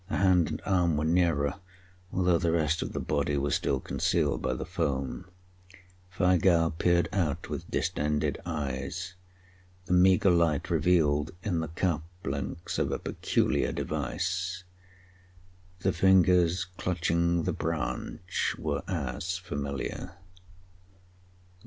The 0.09 0.17
hand 0.17 0.49
and 0.49 0.61
arm 0.65 0.97
were 0.97 1.05
nearer, 1.05 1.59
although 2.11 2.39
the 2.39 2.51
rest 2.51 2.81
of 2.81 2.91
the 2.91 2.99
body 2.99 3.37
was 3.37 3.53
still 3.53 3.79
concealed 3.79 4.41
by 4.41 4.55
the 4.55 4.65
foam. 4.65 5.29
Weigall 6.17 6.71
peered 6.71 7.07
out 7.13 7.49
with 7.51 7.69
distended 7.69 8.39
eyes. 8.43 9.13
The 9.85 9.93
meagre 9.93 10.31
light 10.31 10.71
revealed 10.71 11.29
in 11.43 11.59
the 11.59 11.67
cuffs 11.67 12.01
links 12.25 12.79
of 12.79 12.91
a 12.91 12.97
peculiar 12.97 13.71
device. 13.71 14.63
The 15.81 15.93
fingers 15.93 16.65
clutching 16.65 17.43
the 17.43 17.53
branch 17.53 18.55
were 18.57 18.81
as 18.87 19.37
familiar. 19.37 20.15